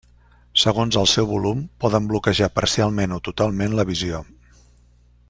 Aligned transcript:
Segons 0.61 0.95
el 1.01 1.09
seu 1.11 1.27
volum 1.33 1.61
poden 1.85 2.09
bloquejar 2.13 2.49
parcialment 2.57 3.15
o 3.19 3.23
totalment 3.29 3.81
la 3.81 3.87
visió. 3.95 4.23